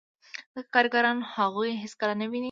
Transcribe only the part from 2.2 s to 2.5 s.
ویني